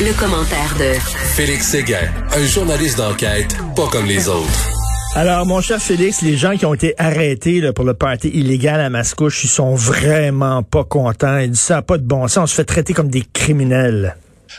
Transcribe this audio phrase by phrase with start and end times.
[0.00, 0.94] Le, commentaire de
[1.34, 4.68] Félix Séguin, un journaliste d'enquête pas comme les autres.
[5.16, 8.80] Alors, mon cher Félix, les gens qui ont été arrêtés là, pour le party illégal
[8.80, 11.38] à Mascouche, ils sont vraiment pas contents.
[11.38, 12.44] Ils disent ça n'a pas de bon sens.
[12.44, 14.16] On se fait traiter comme des criminels.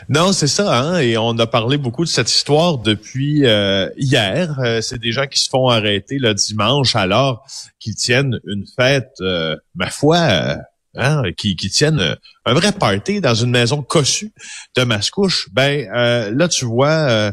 [0.09, 0.99] Non, c'est ça, hein?
[0.99, 4.59] et on a parlé beaucoup de cette histoire depuis euh, hier.
[4.59, 7.45] Euh, c'est des gens qui se font arrêter le dimanche alors
[7.79, 10.57] qu'ils tiennent une fête, euh, ma foi,
[10.95, 14.33] hein, qui, qui tiennent euh, un vrai party dans une maison cossue
[14.75, 17.31] de Mascouche, ben euh, là tu vois, euh,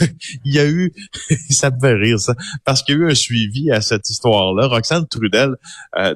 [0.44, 0.92] il y a eu,
[1.50, 4.66] ça me fait rire ça, parce qu'il y a eu un suivi à cette histoire-là.
[4.66, 5.56] Roxane Trudel,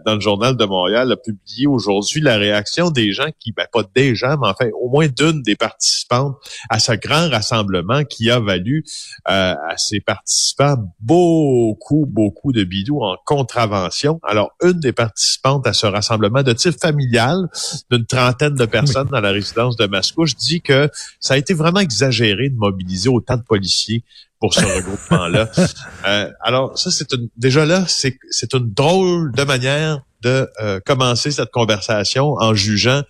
[0.04, 3.82] dans le journal de Montréal, a publié aujourd'hui la réaction des gens qui, ben pas
[3.94, 6.36] des gens, mais enfin au moins d'une des participantes
[6.70, 8.84] à ce grand rassemblement qui a valu
[9.24, 14.20] à ces participants beaucoup, beaucoup de bidous en contravention.
[14.22, 17.48] Alors une des participantes à ce rassemblement de type familiale
[17.90, 21.80] d'une trentaine de personnes dans la résidence de Mascouche dit que ça a été vraiment
[21.80, 24.04] exagéré de mobiliser autant de policiers
[24.40, 25.50] pour ce regroupement-là.
[26.06, 30.78] Euh, alors ça, c'est une, déjà là, c'est, c'est une drôle de manière de euh,
[30.84, 33.02] commencer cette conversation en jugeant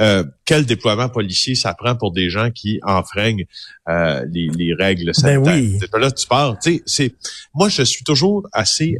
[0.00, 3.44] euh, quel déploiement policier ça prend pour des gens qui enfreignent
[3.86, 5.54] les, les, règles ben sanitaires.
[5.54, 6.00] Ben oui.
[6.00, 6.56] Là, tu parles.
[6.86, 7.14] C'est,
[7.54, 8.96] moi, je suis toujours assez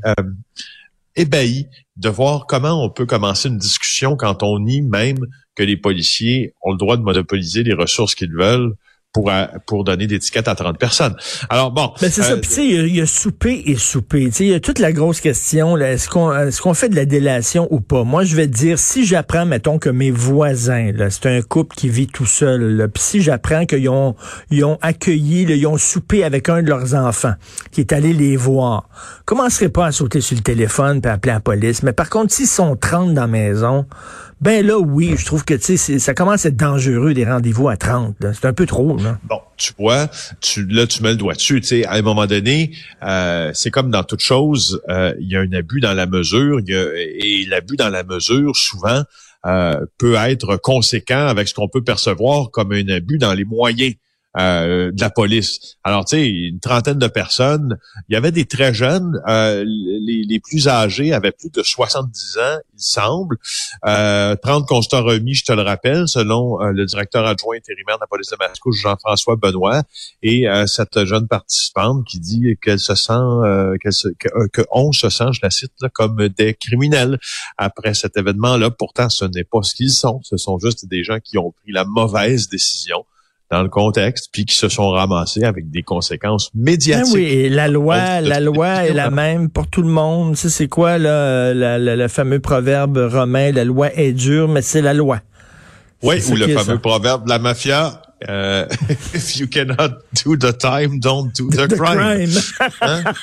[1.16, 1.66] ébahi
[1.96, 6.54] de voir comment on peut commencer une discussion quand on nie même que les policiers
[6.62, 8.74] ont le droit de monopoliser les ressources qu'ils veulent
[9.12, 9.30] pour,
[9.66, 11.16] pour donner des tickets à 30 personnes.
[11.48, 11.92] Alors bon.
[12.00, 12.32] Ben c'est ça.
[12.32, 14.26] Euh, tu sais, il y, a souper et souper.
[14.26, 15.76] Tu sais, il y a toute la grosse question.
[15.76, 18.04] Est-ce qu'on est-ce qu'on fait de la délation ou pas?
[18.04, 21.74] Moi, je vais te dire si j'apprends, mettons que mes voisins, là, c'est un couple
[21.74, 22.88] qui vit tout seul.
[22.92, 24.14] Puis si j'apprends qu'ils ont
[24.50, 27.34] ils ont accueilli, là, ils ont soupé avec un de leurs enfants
[27.72, 28.88] qui est allé les voir,
[29.24, 31.82] commencerai pas à sauter sur le téléphone puis appeler la police.
[31.82, 33.86] Mais par contre, s'ils sont 30 dans la maison,
[34.40, 38.16] ben là, oui, je trouve que ça commence à être dangereux des rendez-vous à 30.
[38.32, 38.96] C'est un peu trop.
[38.96, 39.18] Là.
[39.24, 40.08] Bon, tu vois,
[40.40, 41.62] tu, là, tu mets le doigt dessus.
[41.62, 42.70] sais, à un moment donné,
[43.02, 46.60] euh, c'est comme dans toute chose, euh, il y a un abus dans la mesure,
[46.60, 49.02] y a, et l'abus dans la mesure, souvent,
[49.44, 53.94] euh, peut être conséquent avec ce qu'on peut percevoir comme un abus dans les moyens.
[54.38, 55.76] Euh, de la police.
[55.82, 57.76] Alors, tu sais, une trentaine de personnes.
[58.08, 59.20] Il y avait des très jeunes.
[59.26, 63.38] Euh, les, plus âgés avaient plus de 70 ans, il semble.
[63.86, 68.02] Euh, 30 constats remis, je te le rappelle, selon euh, le directeur adjoint intérimaire de
[68.02, 69.82] la police de Mascouche, Jean-François Benoît,
[70.22, 73.12] et euh, cette jeune participante qui dit qu'elle se sent,
[73.82, 74.08] qu'elle se,
[74.52, 74.62] que,
[74.92, 77.18] se sent, je la cite, comme des criminels
[77.58, 78.70] après cet événement-là.
[78.70, 80.20] Pourtant, ce n'est pas ce qu'ils sont.
[80.22, 83.04] Ce sont juste des gens qui ont pris la mauvaise décision
[83.50, 87.14] dans le contexte, puis qui se sont ramassés avec des conséquences médiatiques.
[87.14, 90.34] Ben oui, la loi, la loi est la même pour tout le monde.
[90.34, 94.82] Tu sais, c'est quoi là, le fameux proverbe romain, la loi est dure, mais c'est
[94.82, 95.20] la loi.
[96.02, 98.66] Oui, ou le fameux proverbe de la mafia, Uh,
[99.14, 102.30] if you cannot do the time, don't do the, crime.
[102.82, 103.14] Hein?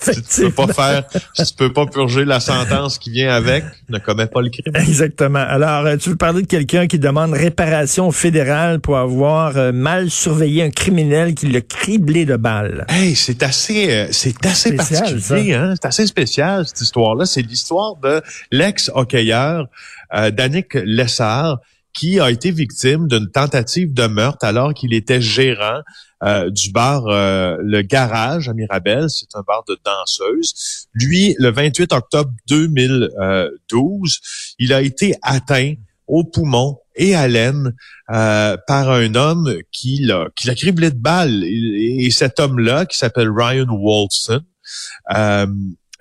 [0.00, 3.98] si tu peux pas faire, tu peux pas purger la sentence qui vient avec, ne
[3.98, 4.74] commets pas le crime.
[4.74, 5.38] Exactement.
[5.38, 10.10] Alors, euh, tu veux parler de quelqu'un qui demande réparation fédérale pour avoir euh, mal
[10.10, 12.84] surveillé un criminel qui l'a criblé de balles.
[12.88, 15.74] Hey, c'est assez, euh, c'est assez particulier, hein?
[15.80, 17.24] C'est assez spécial cette histoire-là.
[17.24, 18.20] C'est l'histoire de
[18.50, 19.68] l'ex-hockeyeur
[20.14, 21.60] euh, Danick Lessard
[21.92, 25.80] qui a été victime d'une tentative de meurtre alors qu'il était gérant
[26.22, 29.08] euh, du bar euh, Le Garage à Mirabel.
[29.08, 30.86] C'est un bar de danseuses.
[30.94, 34.20] Lui, le 28 octobre 2012,
[34.58, 35.74] il a été atteint
[36.06, 37.74] au poumon et à l'aine
[38.10, 41.44] euh, par un homme qui l'a qui l'a criblé de balles.
[41.44, 44.42] Et, et cet homme-là, qui s'appelle Ryan Walton,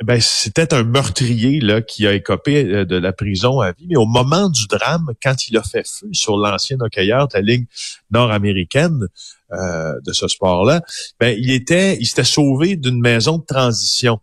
[0.04, 3.88] ben c'était un meurtrier là qui a écopé euh, de la prison à vie.
[3.90, 7.42] Mais au moment du drame, quand il a fait feu sur l'ancien hockeyeur de la
[7.42, 7.68] ligue
[8.12, 9.08] nord-américaine
[9.52, 10.82] euh, de ce sport-là,
[11.20, 14.20] ben il était, il s'était sauvé d'une maison de transition.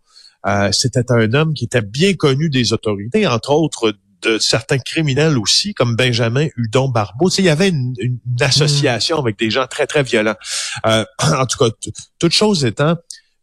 [0.47, 3.93] Euh, c'était un homme qui était bien connu des autorités, entre autres
[4.23, 7.29] de certains criminels aussi, comme Benjamin Hudon Barbeau.
[7.37, 7.93] il y avait une,
[8.39, 10.35] association avec des gens très, très violents.
[10.83, 11.69] en tout cas,
[12.17, 12.95] toute chose étant,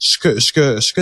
[0.04, 1.00] ce que ce que ce que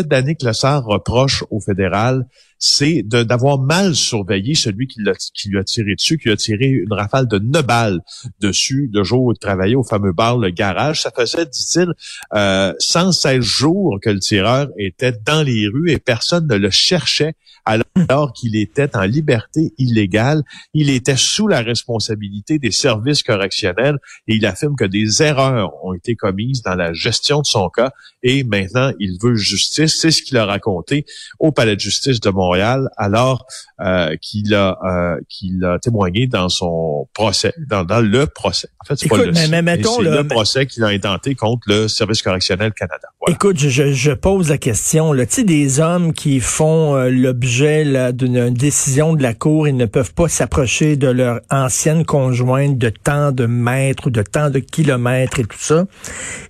[0.78, 2.24] reproche au fédéral,
[2.64, 5.00] c'est d'avoir mal surveillé celui qui,
[5.34, 7.98] qui lui a tiré dessus, qui lui a tiré une rafale de neuf balles
[8.38, 11.02] dessus le jour où il travaillait au fameux bar Le Garage.
[11.02, 11.92] Ça faisait, dit-il,
[12.34, 17.34] euh, 116 jours que le tireur était dans les rues et personne ne le cherchait
[17.64, 20.42] alors qu'il était en liberté illégale.
[20.72, 23.98] Il était sous la responsabilité des services correctionnels
[24.28, 27.92] et il affirme que des erreurs ont été commises dans la gestion de son cas
[28.22, 29.98] et maintenant il veut justice.
[30.00, 31.06] C'est ce qu'il a raconté
[31.38, 33.46] au Palais de justice de Montréal alors
[33.80, 38.68] euh, qu'il a euh, qu'il a témoigné dans son procès, dans, le procès.
[38.80, 42.22] En fait, c'est pas le, mais, mettons, le, procès qu'il a intenté contre le Service
[42.22, 43.08] correctionnel Canada.
[43.28, 45.14] Écoute, je, je, pose la question.
[45.14, 49.86] Tu sais, des hommes qui font euh, l'objet d'une décision de la Cour, ils ne
[49.86, 54.58] peuvent pas s'approcher de leur ancienne conjointe de tant de mètres ou de tant de
[54.58, 55.86] kilomètres et tout ça,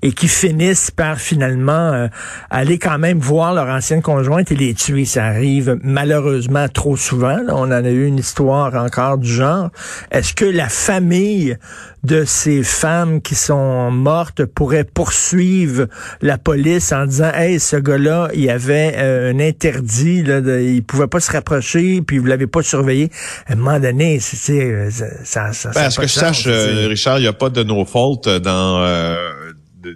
[0.03, 2.09] et qui finissent par finalement euh,
[2.51, 5.05] aller quand même voir leur ancienne conjointe et les tuer.
[5.05, 9.71] Ça arrive malheureusement trop souvent on en a eu une histoire encore du genre.
[10.11, 11.57] Est-ce que la famille
[12.05, 15.87] de ces femmes qui sont mortes pourrait poursuivre
[16.21, 20.83] la police en disant Hey, ce gars-là, il avait euh, un interdit, là, de, il
[20.83, 23.11] pouvait pas se rapprocher, puis vous l'avez pas surveillé.
[23.47, 24.91] À un moment donné, c'est euh,
[25.23, 27.85] ça, ça, ben, ce que je sache, euh, Richard, il n'y a pas de no
[27.85, 28.83] fault dans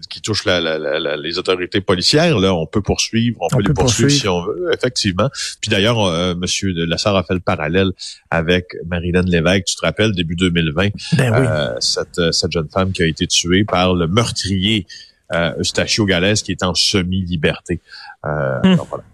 [0.08, 4.28] qui touche la, les autorités policières, là, on peut poursuivre, on, peut, les poursuivre, si
[4.28, 5.30] on veut, effectivement.
[5.60, 7.90] Puis d'ailleurs, euh, Monsieur Lassard a fait le parallèle
[8.30, 9.64] avec Marilyn Lévesque.
[9.66, 13.64] Tu te rappelles, début 2020, ben euh, cette, cette jeune femme qui a été tuée
[13.64, 14.86] par le meurtrier
[15.32, 17.80] euh, Eustachio Galès, qui est en semi-liberté.
[18.24, 18.76] Euh, hmm.
[18.88, 19.04] voilà.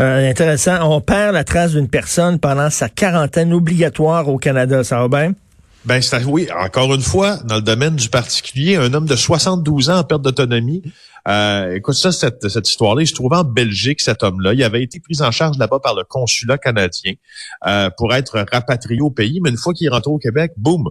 [0.00, 0.90] Euh, intéressant.
[0.90, 4.84] On perd la trace d'une personne pendant sa quarantaine obligatoire au Canada.
[4.84, 5.34] Ça va bien?
[5.86, 9.88] Ben, c'est, oui, encore une fois, dans le domaine du particulier, un homme de 72
[9.88, 10.82] ans en perte d'autonomie.
[11.28, 14.52] Euh, écoute ça, cette, cette histoire-là, il se trouvait en Belgique, cet homme-là.
[14.54, 17.14] Il avait été pris en charge là-bas par le consulat canadien
[17.68, 20.90] euh, pour être rapatrié au pays, mais une fois qu'il est au Québec, boum,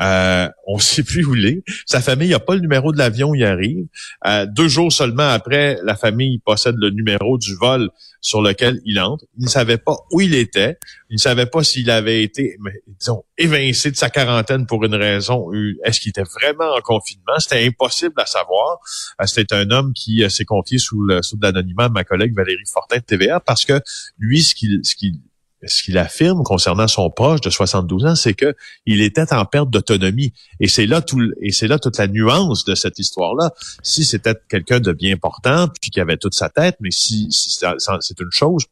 [0.00, 1.62] euh, on ne sait plus où il est.
[1.86, 3.86] Sa famille n'a pas le numéro de l'avion où il arrive.
[4.26, 7.90] Euh, deux jours seulement après, la famille possède le numéro du vol
[8.20, 9.24] sur lequel il entre.
[9.36, 10.78] Il ne savait pas où il était.
[11.10, 12.56] Il ne savait pas s'il avait été,
[12.98, 15.50] disons, évincé de sa quarantaine pour une raison.
[15.84, 17.38] Est-ce qu'il était vraiment en confinement?
[17.38, 18.78] C'était impossible à savoir.
[19.20, 21.04] Euh, c'était un homme qui s'est confié sous
[21.40, 23.80] l'anonymat de ma collègue Valérie Fortin de TVA parce que
[24.18, 25.14] lui, ce qu'il ce qu'il
[25.64, 28.54] ce qu'il affirme concernant son proche de 72 ans, c'est que
[28.86, 30.32] il était en perte d'autonomie.
[30.60, 33.52] Et c'est là tout, et c'est là toute la nuance de cette histoire-là.
[33.82, 38.20] Si c'était quelqu'un de bien important, puis qui avait toute sa tête, mais si, c'est
[38.20, 38.64] une chose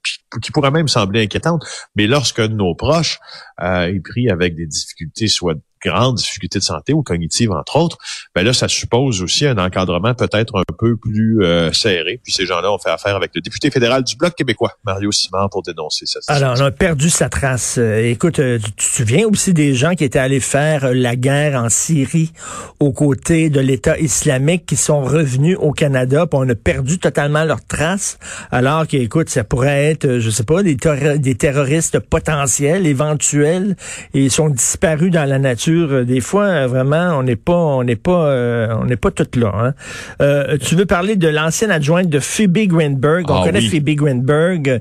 [0.42, 1.64] qui pourrait même sembler inquiétante,
[1.96, 3.18] mais lorsque nos proches
[3.60, 7.98] euh, est pris avec des difficultés, soit grandes difficultés de santé ou cognitives, entre autres,
[8.34, 12.20] ben là, ça suppose aussi un encadrement peut-être un peu plus euh, serré.
[12.22, 15.48] Puis ces gens-là ont fait affaire avec le député fédéral du Bloc québécois, Mario Simard,
[15.50, 16.20] pour dénoncer ça.
[16.28, 17.76] Alors, on a perdu sa trace.
[17.78, 21.60] Euh, écoute, euh, tu te souviens aussi des gens qui étaient allés faire la guerre
[21.60, 22.32] en Syrie
[22.78, 27.44] aux côtés de l'État islamique qui sont revenus au Canada, puis on a perdu totalement
[27.44, 28.18] leur trace,
[28.50, 33.76] alors qu'écoute, ça pourrait être, je sais pas, des terroristes potentiels, éventuels,
[34.14, 37.56] et ils sont disparus dans la nature euh, des fois, euh, vraiment, on n'est pas,
[37.56, 39.72] on n'est pas, euh, on n'est pas toutes là.
[40.20, 40.56] Hein.
[40.60, 43.30] tu veux parler de l'ancienne adjointe de Phoebe Greenberg.
[43.30, 44.80] On ah connaît Phoebe Greenberg,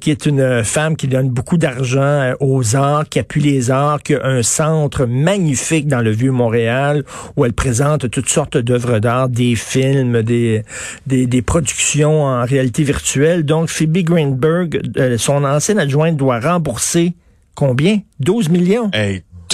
[0.00, 4.14] qui est une femme qui donne beaucoup d'argent aux arts, qui appuie les arts, qui
[4.14, 7.04] a un centre magnifique dans le vieux Montréal
[7.36, 10.62] où elle présente toutes sortes d'œuvres d'art, des films, des,
[11.06, 13.44] des, des, productions en réalité virtuelle.
[13.44, 14.80] Donc, Phoebe Greenberg,
[15.18, 17.14] son ancienne adjointe doit rembourser
[17.54, 18.00] combien?
[18.20, 18.90] 12 millions?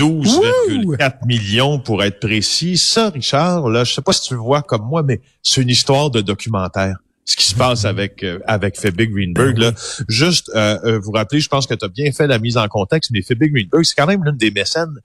[0.01, 2.79] 12,4 millions pour être précis.
[2.79, 5.69] Ça, Richard, là, je sais pas si tu le vois comme moi, mais c'est une
[5.69, 6.97] histoire de documentaire
[7.31, 9.57] ce qui se passe avec euh, avec Phoebe Greenberg.
[9.59, 9.73] Là.
[10.09, 12.67] Juste euh, euh, vous rappeler, je pense que tu as bien fait la mise en
[12.67, 14.97] contexte, mais Phoebe Greenberg, c'est quand même l'une des mécènes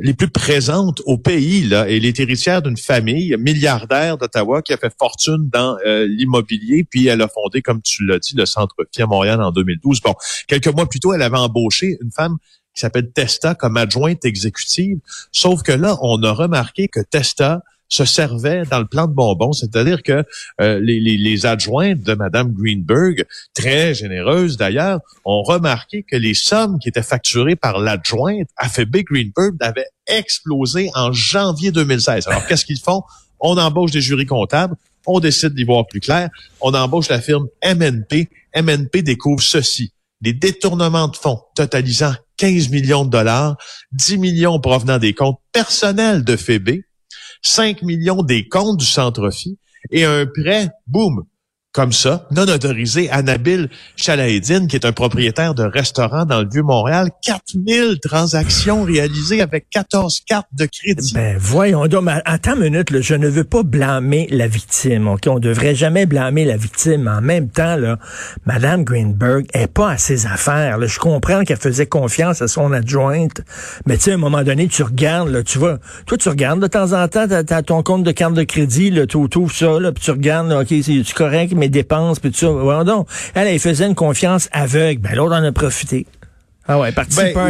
[0.00, 1.62] les plus présentes au pays.
[1.62, 7.06] Là, elle est héritière d'une famille milliardaire d'Ottawa qui a fait fortune dans l'immobilier, puis
[7.06, 10.02] elle a fondé, comme tu l'as dit, le Centre à Montréal en 2012.
[10.02, 10.14] Bon,
[10.46, 12.36] quelques mois plus tôt, elle avait embauché une femme
[12.78, 14.98] qui s'appelle Testa comme adjointe exécutive.
[15.32, 19.52] Sauf que là, on a remarqué que Testa se servait dans le plan de bonbons,
[19.52, 20.22] c'est-à-dire que
[20.60, 26.34] euh, les, les, les, adjointes de Madame Greenberg, très généreuses d'ailleurs, ont remarqué que les
[26.34, 32.28] sommes qui étaient facturées par l'adjointe à Phoebe Greenberg avaient explosé en janvier 2016.
[32.28, 33.02] Alors, qu'est-ce qu'ils font?
[33.40, 36.28] On embauche des jurys comptables, on décide d'y voir plus clair,
[36.60, 38.28] on embauche la firme MNP.
[38.54, 43.56] MNP découvre ceci des détournements de fonds totalisant 15 millions de dollars,
[43.92, 46.82] 10 millions provenant des comptes personnels de Phoebe,
[47.42, 49.58] 5 millions des comptes du centre-fi
[49.90, 51.24] et un prêt, boum,
[51.72, 54.10] comme ça, non autorisé, à Nabil qui
[54.76, 57.10] est un propriétaire de restaurant dans le Vieux-Montréal.
[57.22, 61.12] 4000 transactions réalisées avec 14 cartes de crédit.
[61.14, 65.22] Ben, voyons mais attends une minute, là, je ne veux pas blâmer la victime, OK?
[65.26, 67.06] On devrait jamais blâmer la victime.
[67.08, 67.98] En même temps, là,
[68.46, 70.78] Madame Greenberg est pas à ses affaires.
[70.86, 73.42] Je comprends qu'elle faisait confiance à son adjointe,
[73.86, 76.60] mais tu sais, à un moment donné, tu regardes, là, tu vois, toi, tu regardes
[76.60, 79.52] de temps en temps, t'as, as ton compte de carte de crédit, là, tu ouvres
[79.52, 82.50] ça, là, puis tu regardes, là, OK, c'est correct, mais dépenses, puis tout ça.
[82.50, 85.00] Ouais, donc, elle, elle faisait une confiance aveugle.
[85.00, 86.06] Ben, l'autre en a profité.
[86.70, 87.04] Ah ouais, ben,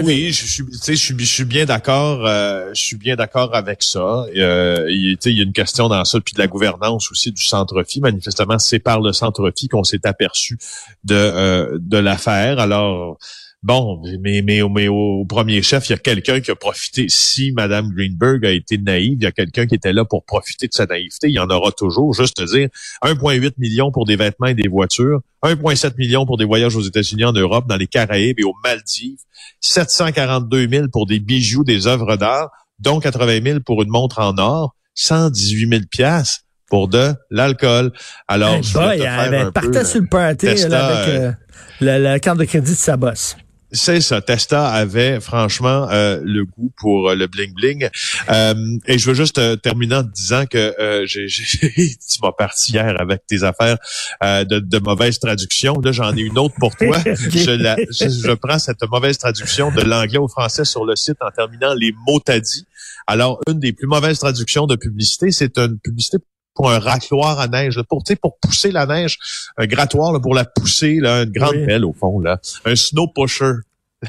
[0.05, 2.25] oui, je suis, je suis, je suis bien d'accord.
[2.25, 4.27] Euh, je suis bien d'accord avec ça.
[4.37, 7.43] Euh, il, il y a une question dans ça, puis de la gouvernance aussi du
[7.43, 8.01] centre-fi.
[8.01, 10.57] Manifestement, c'est par le centre-fi qu'on s'est aperçu
[11.03, 12.61] de euh, de l'affaire.
[12.61, 13.19] Alors,
[13.65, 17.07] Bon, mais, mais, mais au premier chef, il y a quelqu'un qui a profité.
[17.09, 20.69] Si Mme Greenberg a été naïve, il y a quelqu'un qui était là pour profiter
[20.69, 21.29] de sa naïveté.
[21.29, 22.15] Il y en aura toujours.
[22.15, 22.69] Juste dire
[23.03, 27.25] 1,8 million pour des vêtements et des voitures, 1,7 million pour des voyages aux États-Unis,
[27.25, 29.19] en Europe, dans les Caraïbes et aux Maldives,
[29.61, 34.39] 742 000 pour des bijoux, des œuvres d'art, dont 80 000 pour une montre en
[34.39, 37.93] or, 118 000 piastres pour de l'alcool.
[38.29, 41.33] Alors, hey je boy, partait sur le party avec euh,
[41.81, 43.37] la, la, carte de crédit de sa bosse.
[43.71, 44.23] C'est ça.
[44.23, 47.89] Testa avait franchement euh, le goût pour euh, le bling bling.
[48.31, 48.55] Euh,
[48.87, 53.27] et je veux juste terminer en te disant que j'ai, tu m'as parti hier avec
[53.27, 53.77] tes affaires
[54.23, 55.81] de, de mauvaise traduction.
[55.83, 56.97] Là, j'en ai une autre pour toi.
[57.05, 61.31] je, la, je, prends cette mauvaise traduction de l'anglais au français sur le site en
[61.31, 62.65] terminant les mots t'as dit.
[63.07, 66.19] Alors, une des plus mauvaises traductions de publicité, c'est une publicité
[66.59, 69.17] pour un racloir à neige, pour, pour pousser la neige,
[69.57, 72.41] un grattoir pour la pousser, là, une grande pelle au fond, là.
[72.65, 73.53] un snow pusher.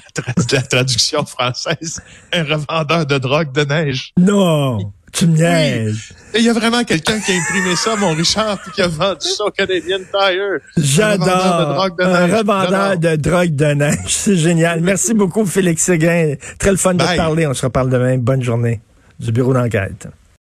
[0.52, 2.00] La, traduction française,
[2.34, 4.14] un revendeur de drogue de neige.
[4.20, 4.94] Non!
[5.12, 6.14] Tu me niaises.
[6.36, 9.28] Il y a vraiment quelqu'un qui a imprimé ça, mon Richard, puis qui a vendu
[9.28, 10.60] ça au Canadian Tire.
[10.78, 11.90] J'adore.
[12.00, 13.98] Un revendeur de drogue de neige.
[14.06, 14.82] C'est génial.
[14.82, 16.36] Merci beaucoup, Félix Séguin.
[16.60, 17.48] Très le fun de te parler.
[17.48, 18.20] On se reparle demain.
[18.20, 18.82] Bonne journée
[19.20, 20.08] du bureau d'enquête.